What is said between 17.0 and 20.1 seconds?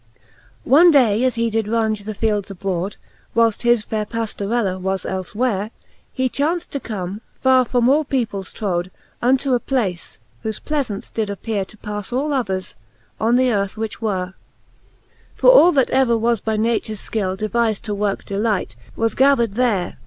fkill Devizd to worke delight, was gathered tliere.